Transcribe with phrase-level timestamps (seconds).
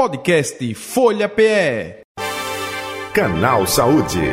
[0.00, 2.00] Podcast Folha PE.
[3.12, 4.32] Canal Saúde.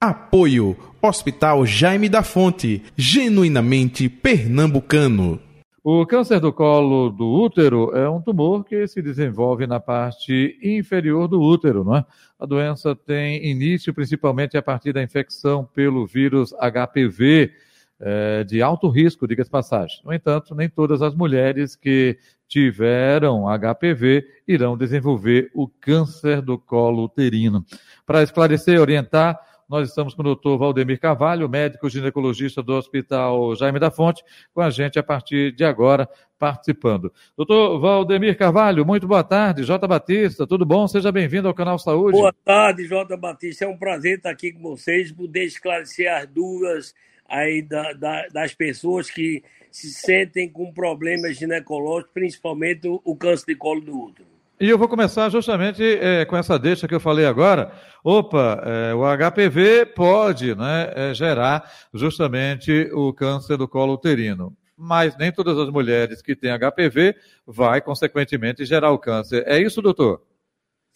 [0.00, 5.38] Apoio Hospital Jaime da Fonte, genuinamente pernambucano.
[5.84, 11.28] O câncer do colo do útero é um tumor que se desenvolve na parte inferior
[11.28, 12.04] do útero, não é?
[12.36, 17.52] A doença tem início principalmente a partir da infecção pelo vírus HPV,
[18.00, 20.00] é, de alto risco, diga-se passagem.
[20.04, 22.18] No entanto, nem todas as mulheres que
[22.48, 27.64] tiveram HPV irão desenvolver o câncer do colo uterino.
[28.04, 33.56] Para esclarecer e orientar, nós estamos com o doutor Valdemir Carvalho, médico ginecologista do Hospital
[33.56, 34.22] Jaime da Fonte,
[34.54, 36.08] com a gente a partir de agora,
[36.38, 37.12] participando.
[37.36, 39.64] Doutor Valdemir Carvalho, muito boa tarde.
[39.64, 40.86] Jota Batista, tudo bom?
[40.86, 42.16] Seja bem-vindo ao Canal Saúde.
[42.16, 43.64] Boa tarde, Jota Batista.
[43.64, 46.94] É um prazer estar aqui com vocês, poder esclarecer as dúvidas
[47.28, 53.46] aí da, da, das pessoas que se sentem com problemas ginecológicos, principalmente o, o câncer
[53.46, 54.36] de colo do útero.
[54.58, 57.70] E eu vou começar justamente é, com essa deixa que eu falei agora.
[58.02, 64.56] Opa, é, o HPV pode né, é, gerar justamente o câncer do colo uterino.
[64.74, 67.14] Mas nem todas as mulheres que têm HPV
[67.46, 69.44] vai, consequentemente, gerar o câncer.
[69.46, 70.22] É isso, doutor?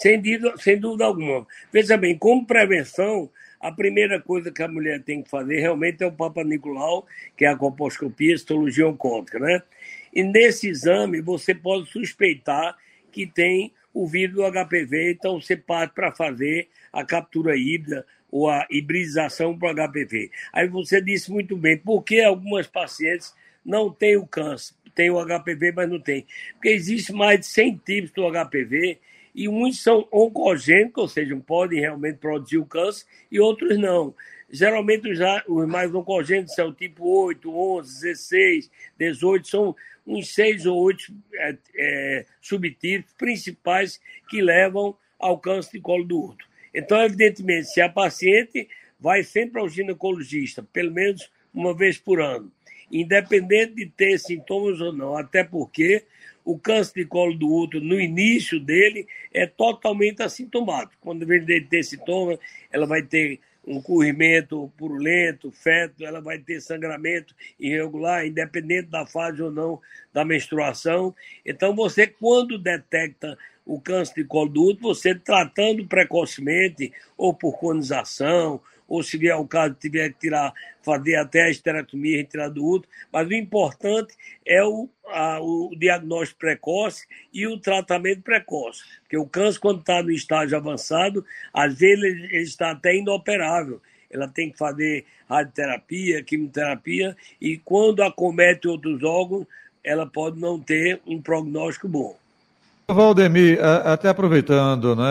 [0.00, 1.46] Sem dúvida, sem dúvida alguma.
[1.70, 3.28] Veja bem, como prevenção,
[3.60, 7.44] a primeira coisa que a mulher tem que fazer realmente é o Papa Nicolau, que
[7.44, 9.62] é a colposcopia, histologia oncótica, né?
[10.12, 12.76] E nesse exame você pode suspeitar
[13.12, 18.48] que tem o vírus do HPV, então você parte para fazer a captura híbrida ou
[18.48, 20.30] a hibridização para o HPV.
[20.52, 25.22] Aí você disse muito bem, por que algumas pacientes não têm o câncer, têm o
[25.22, 26.26] HPV, mas não têm?
[26.54, 28.98] Porque existe mais de 100 tipos do HPV
[29.34, 34.14] e uns são oncogênicos, ou seja, podem realmente produzir o câncer, e outros não.
[34.50, 41.04] Geralmente os, mais oncogênicos são tipo 8, 11, 16, 18, são uns seis ou oito
[41.34, 46.48] é, é, subtipos principais que levam ao câncer de colo do útero.
[46.74, 52.50] Então, evidentemente, se a paciente vai sempre ao ginecologista, pelo menos uma vez por ano,
[52.90, 56.04] independente de ter sintomas ou não, até porque
[56.44, 60.96] o câncer de colo do útero, no início dele, é totalmente assintomático.
[61.00, 62.38] Quando ele ter sintomas,
[62.70, 69.42] ela vai ter um corrimento purulento, feto, ela vai ter sangramento irregular, independente da fase
[69.42, 69.80] ou não
[70.12, 71.14] da menstruação.
[71.44, 77.58] Então, você, quando detecta o câncer de colo do útero, você tratando precocemente, ou por
[77.58, 80.52] conização, ou se vier o caso, tiver que tirar,
[80.82, 82.92] fazer até a esterectomia, retirar do útero.
[83.12, 88.82] Mas o importante é o, a, o diagnóstico precoce e o tratamento precoce.
[89.02, 93.80] Porque o câncer, quando está no estágio avançado, às vezes ele, ele está até inoperável
[94.10, 99.46] ela tem que fazer radioterapia, quimioterapia, e quando acomete outros órgãos,
[99.84, 102.18] ela pode não ter um prognóstico bom.
[102.94, 105.02] Valdemir, até aproveitando né,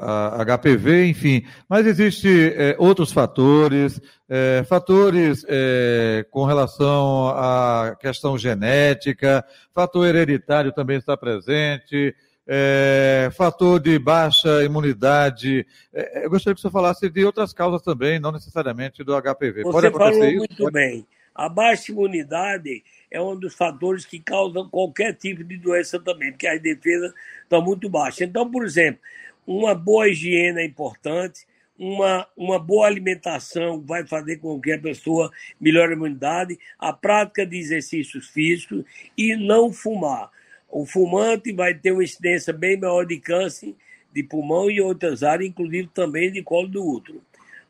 [0.00, 8.36] a HPV, enfim, mas existem é, outros fatores, é, fatores é, com relação à questão
[8.38, 12.14] genética, fator hereditário também está presente,
[12.46, 15.66] é, fator de baixa imunidade.
[15.92, 19.62] É, eu gostaria que você falasse de outras causas também, não necessariamente do HPV.
[19.62, 20.38] Você Pode acontecer falou isso?
[20.38, 20.72] muito Pode...
[20.72, 21.06] bem.
[21.34, 26.46] A baixa imunidade é um dos fatores que causam qualquer tipo de doença também, porque
[26.46, 27.12] as defesas
[27.42, 28.28] estão muito baixas.
[28.28, 29.00] Então, por exemplo,
[29.46, 31.46] uma boa higiene é importante,
[31.78, 35.30] uma, uma boa alimentação vai fazer com que a pessoa
[35.60, 38.84] melhore a imunidade, a prática de exercícios físicos
[39.18, 40.30] e não fumar.
[40.68, 43.74] O fumante vai ter uma incidência bem maior de câncer
[44.12, 47.20] de pulmão e outras áreas, inclusive também de colo do útero.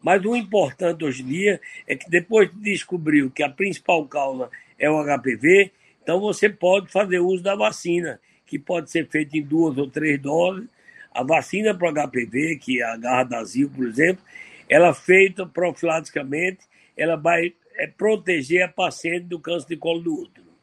[0.05, 4.51] Mas o importante hoje em dia é que depois de descobrir que a principal causa
[4.79, 5.73] é o HPV,
[6.03, 10.21] então você pode fazer uso da vacina, que pode ser feita em duas ou três
[10.21, 10.69] doses.
[11.11, 14.23] A vacina para o HPV, que é a Gardasil, por exemplo,
[14.69, 16.59] ela é feita profilaticamente,
[16.95, 20.54] ela vai é, proteger a paciente do câncer de colo do útero.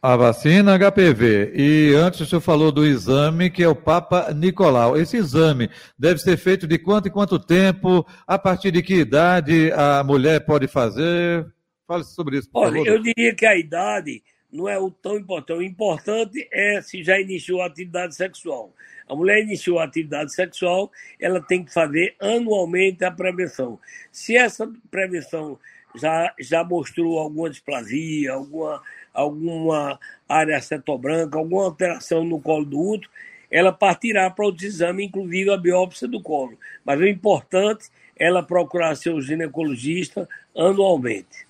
[0.00, 1.52] A vacina HPV.
[1.56, 4.96] E antes o senhor falou do exame, que é o Papa Nicolau.
[4.96, 5.68] Esse exame
[5.98, 8.06] deve ser feito de quanto em quanto tempo?
[8.24, 11.44] A partir de que idade a mulher pode fazer?
[11.86, 12.86] Fale sobre isso, por Olha, favor.
[12.86, 14.22] eu diria que a idade
[14.52, 15.58] não é o tão importante.
[15.58, 18.72] O importante é se já iniciou a atividade sexual.
[19.08, 23.80] A mulher iniciou a atividade sexual, ela tem que fazer anualmente a prevenção.
[24.12, 25.58] Se essa prevenção
[25.94, 29.98] já, já mostrou alguma displasia, alguma, alguma
[30.28, 33.10] área cetobranca, alguma alteração no colo do útero,
[33.50, 36.58] ela partirá para o exame, inclusive a biópsia do colo.
[36.84, 41.46] Mas o importante é ela procurar seu ginecologista anualmente.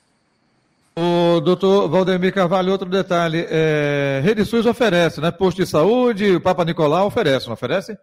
[0.97, 5.31] O doutor Valdemir Carvalho, outro detalhe, é, Rede SUS oferece, né?
[5.31, 7.97] Posto de saúde, o Papa Nicolau oferece, não oferece?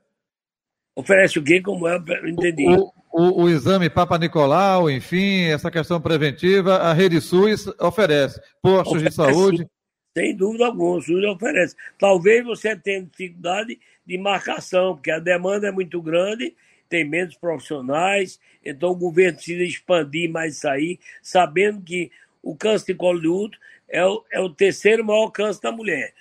[0.96, 1.62] Oferece o quê?
[1.62, 1.98] Como é?
[1.98, 2.68] Eu entendi.
[2.68, 8.40] O, o, o, exame Papa Nicolau, enfim, essa questão preventiva, a Rede SUS oferece.
[8.62, 9.68] Postos oferece, de saúde.
[10.16, 11.76] Sem dúvida alguma, o SUS oferece.
[11.98, 16.56] Talvez você tenha dificuldade de marcação, porque a demanda é muito grande,
[16.88, 22.12] tem menos profissionais, então o governo precisa expandir mais isso aí, sabendo que
[22.42, 26.14] o câncer de colo de útero é o, é o terceiro maior câncer da mulher.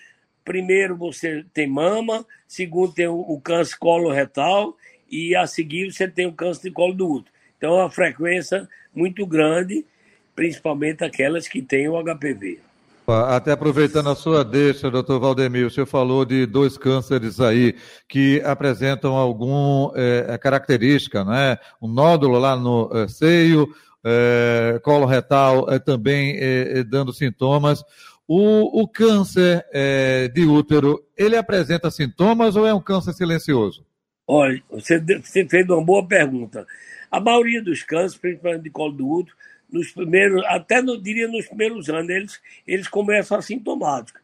[0.44, 4.76] Primeiro você tem mama, segundo tem o, o câncer coloretal
[5.11, 7.33] e a seguir você tem o câncer de colo do útero.
[7.57, 9.85] Então é uma frequência muito grande,
[10.35, 12.61] principalmente aquelas que têm o HPV.
[13.09, 17.75] Até aproveitando a sua deixa, doutor Valdemir, o senhor falou de dois cânceres aí
[18.07, 21.57] que apresentam alguma é, característica, né?
[21.81, 23.67] Um nódulo lá no é, seio,
[24.05, 26.37] é, colo retal também
[26.87, 27.83] dando sintomas.
[28.27, 29.65] O, o câncer
[30.35, 33.88] de útero, ele apresenta sintomas ou é um câncer silencioso?
[34.31, 36.67] Olha, você, você fez uma boa pergunta.
[37.11, 39.35] A maioria dos cânceres, principalmente de colo do útero,
[39.73, 44.21] nos primeiros, até não diria nos primeiros anos, eles, eles começam assintomáticos.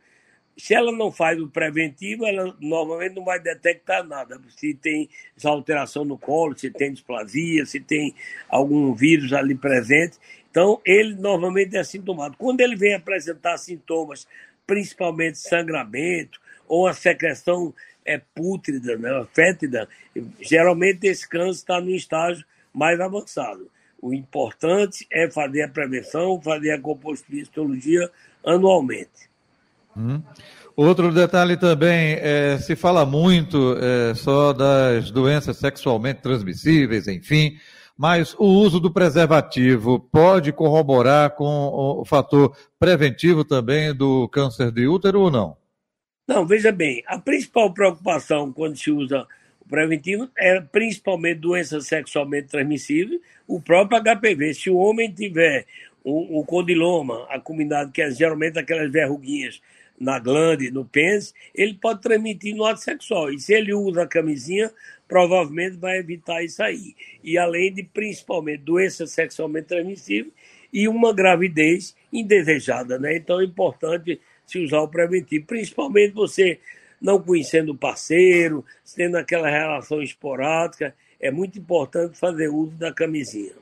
[0.59, 4.39] Se ela não faz o preventivo, ela normalmente não vai detectar nada.
[4.56, 5.09] Se tem
[5.43, 8.15] alteração no colo, se tem displasia, se tem
[8.49, 10.19] algum vírus ali presente.
[10.50, 12.45] Então, ele normalmente é assintomático.
[12.45, 14.29] Quando ele vem apresentar sintomas,
[14.67, 17.75] principalmente sangramento ou a secreção
[18.05, 19.89] é pútrida, né, fétida,
[20.41, 23.71] geralmente esse câncer está no estágio mais avançado.
[24.01, 28.11] O importante é fazer a prevenção, fazer a compositologia
[28.45, 29.31] anualmente.
[29.97, 30.21] Hum.
[30.77, 37.57] Outro detalhe também, é, se fala muito é, só das doenças sexualmente transmissíveis, enfim,
[37.97, 44.89] mas o uso do preservativo pode corroborar com o fator preventivo também do câncer de
[44.89, 45.57] útero ou não?
[46.26, 49.26] Não, veja bem, a principal preocupação quando se usa
[49.61, 54.55] o preventivo é principalmente doenças sexualmente transmissíveis, o próprio HPV.
[54.55, 55.67] Se o homem tiver
[56.03, 59.61] o, condiloma acuminado, que é geralmente aquelas verruguinhas
[59.99, 63.31] na glande, no pênis, ele pode transmitir no ato sexual.
[63.31, 64.71] E se ele usa a camisinha,
[65.06, 66.94] provavelmente vai evitar isso aí.
[67.23, 70.32] E além de, principalmente, doenças sexualmente transmissíveis
[70.73, 73.17] e uma gravidez indesejada, né?
[73.17, 76.58] Então é importante se usar o preventivo, principalmente você
[77.00, 78.64] não conhecendo o parceiro,
[78.96, 83.52] tendo aquela relação esporádica, é muito importante fazer uso da camisinha.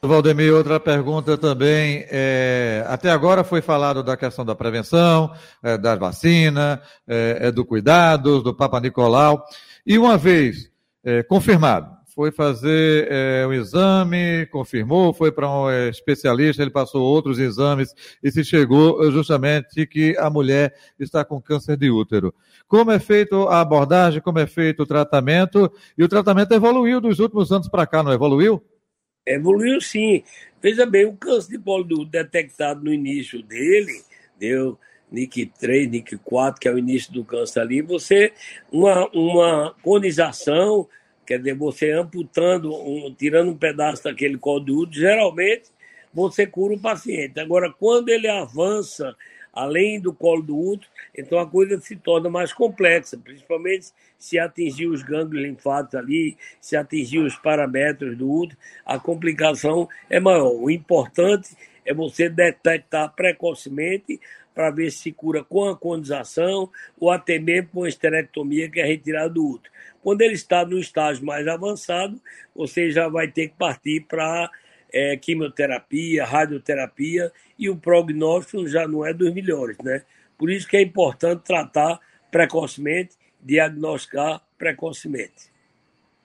[0.00, 2.06] Valdemir, outra pergunta também.
[2.08, 8.40] É, até agora foi falado da questão da prevenção, é, vacina, é, é do cuidado,
[8.40, 9.44] do Papa Nicolau.
[9.84, 10.70] E uma vez
[11.04, 17.00] é, confirmado, foi fazer é, o exame, confirmou, foi para um é, especialista, ele passou
[17.00, 22.34] outros exames e se chegou justamente que a mulher está com câncer de útero.
[22.66, 25.72] Como é feito a abordagem, como é feito o tratamento?
[25.96, 28.60] E o tratamento evoluiu dos últimos anos para cá, não evoluiu?
[29.24, 30.24] Evoluiu sim.
[30.60, 33.92] Veja bem, o câncer de colo do detectado no início dele,
[34.36, 34.76] deu
[35.08, 38.32] NIC 3, NIC 4, que é o início do câncer ali, você,
[38.72, 40.88] uma, uma conização
[41.28, 45.64] Quer dizer, você amputando, um, tirando um pedaço daquele colo geralmente
[46.10, 47.38] você cura o paciente.
[47.38, 49.14] Agora, quando ele avança
[49.52, 53.88] além do colo do útero, então a coisa se torna mais complexa, principalmente
[54.18, 60.18] se atingir os gânglios linfáticos ali, se atingir os paramétros do útero, a complicação é
[60.18, 60.54] maior.
[60.54, 64.18] O importante é você detectar precocemente
[64.58, 68.84] para ver se cura com a conização ou até mesmo com a esterectomia, que é
[68.84, 69.72] retirada do útero.
[70.02, 72.20] Quando ele está no estágio mais avançado,
[72.56, 74.50] você já vai ter que partir para
[74.92, 80.02] é, quimioterapia, radioterapia, e o prognóstico já não é dos melhores, né?
[80.36, 85.52] Por isso que é importante tratar precocemente, diagnosticar precocemente.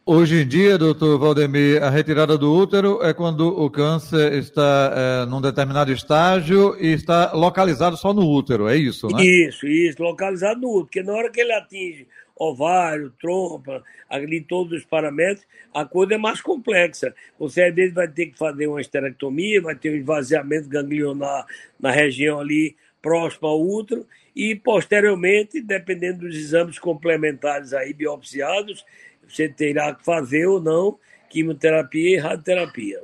[0.06, 5.26] Hoje em dia, doutor Valdemir, a retirada do útero é quando o câncer está é,
[5.26, 9.24] num determinado estágio e está localizado só no útero, é isso, né?
[9.24, 12.06] Isso, isso, localizado no útero, porque na hora que ele atinge
[12.36, 17.16] ovário, trompa, ali todos os parâmetros, a coisa é mais complexa.
[17.40, 21.46] Você às vezes vai ter que fazer uma esterectomia, vai ter um esvaziamento ganglionar
[21.80, 28.84] na região ali próxima ao útero e posteriormente, dependendo dos exames complementares aí biopsiados,
[29.28, 30.98] você terá que fazer ou não
[31.30, 33.02] quimioterapia e radioterapia.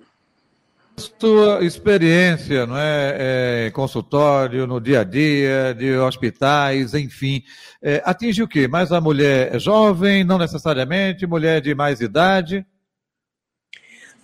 [0.97, 7.41] Sua experiência, não é, é, consultório, no dia a dia, de hospitais, enfim,
[7.81, 8.67] é, atinge o quê?
[8.67, 12.65] Mais a mulher jovem, não necessariamente, mulher de mais idade?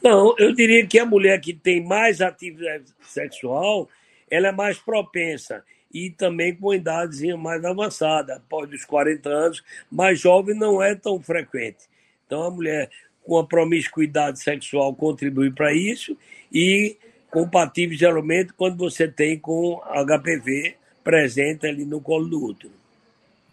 [0.03, 3.89] Não, eu diria que a mulher que tem mais atividade sexual,
[4.29, 10.19] ela é mais propensa e também com idade mais avançada, após os 40 anos, mais
[10.19, 11.85] jovem não é tão frequente.
[12.25, 12.89] Então a mulher
[13.23, 16.15] com a promiscuidade sexual contribui para isso
[16.53, 16.97] e
[17.31, 22.73] compatível geralmente quando você tem com HPV presente ali no colo do útero.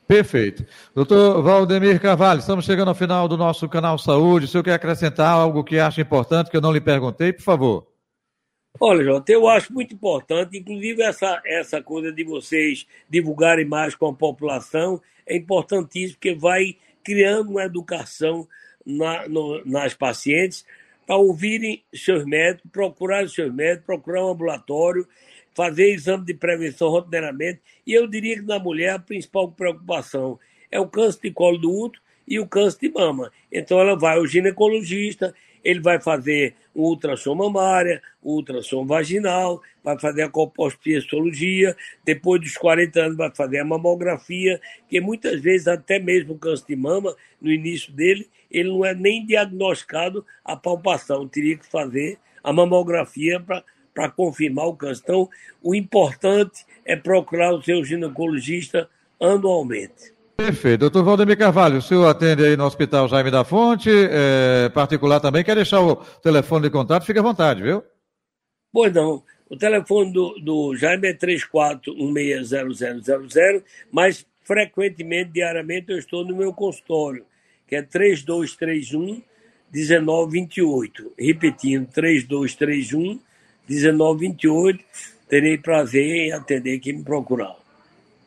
[0.07, 0.67] Perfeito.
[0.95, 4.45] Doutor Valdemir Carvalho, estamos chegando ao final do nosso canal Saúde.
[4.45, 7.92] O senhor quer acrescentar algo que acha importante que eu não lhe perguntei, por favor?
[8.81, 14.07] Olha, Jota, eu acho muito importante, inclusive essa, essa coisa de vocês divulgarem mais com
[14.07, 18.49] a população, é importantíssimo, porque vai criando uma educação
[18.85, 20.65] na, no, nas pacientes
[21.07, 25.07] para ouvirem seus médicos, procurar seus médicos, procurar um ambulatório,
[25.55, 27.61] fazer exame de prevenção rotineiramente.
[27.87, 31.71] E eu diria que na mulher a principal preocupação é o câncer de colo do
[31.71, 33.31] útero e o câncer de mama.
[33.51, 39.99] Então ela vai ao ginecologista, ele vai fazer um ultrassom mamária, um ultrassom vaginal, vai
[39.99, 41.01] fazer a colposcopia,
[42.05, 46.67] depois dos 40 anos vai fazer a mamografia, que muitas vezes até mesmo o câncer
[46.69, 52.19] de mama, no início dele, ele não é nem diagnosticado a palpação, teria que fazer
[52.43, 53.41] a mamografia
[53.95, 55.03] para confirmar o câncer.
[55.05, 55.29] Então,
[55.63, 58.89] o importante é procurar o seu ginecologista
[59.21, 60.13] anualmente.
[60.45, 60.81] Perfeito.
[60.81, 65.45] Doutor Valdemir Carvalho, o senhor atende aí no Hospital Jaime da Fonte, é, particular também.
[65.45, 67.07] Quer deixar o telefone de contato?
[67.07, 67.85] Fique à vontade, viu?
[68.73, 69.23] Pois não.
[69.49, 77.25] O telefone do, do Jaime é 34160000, mas frequentemente, diariamente, eu estou no meu consultório,
[77.69, 79.23] que é 3231
[79.73, 81.13] 1928.
[81.17, 83.21] Repetindo, 3231
[83.69, 84.85] 1928.
[85.29, 87.62] Terei prazer em atender quem me procurar.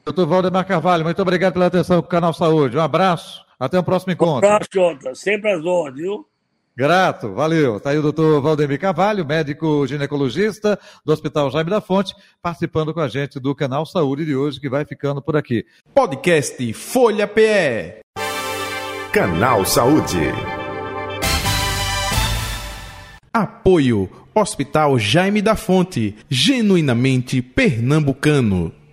[0.05, 2.77] Doutor Valdemar Carvalho, muito obrigado pela atenção com o Canal Saúde.
[2.77, 4.47] Um abraço, até o próximo encontro.
[4.47, 5.15] Um abraço, Jota.
[5.15, 6.27] Sempre às ordens, viu?
[6.77, 7.77] Grato, valeu.
[7.77, 12.99] Está aí o doutor Valdemir Carvalho, médico ginecologista do Hospital Jaime da Fonte, participando com
[12.99, 15.65] a gente do Canal Saúde de hoje, que vai ficando por aqui.
[15.91, 18.01] Podcast Folha PE.
[19.11, 20.19] Canal Saúde.
[23.33, 28.84] Apoio Hospital Jaime da Fonte, genuinamente pernambucano.